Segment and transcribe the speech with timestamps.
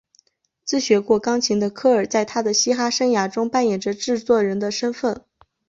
[0.65, 5.23] 自学过钢琴的科尔在他的嘻哈乐生涯中扮演着制作人的身份。